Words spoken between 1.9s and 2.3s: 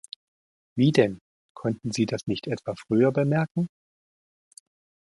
sie das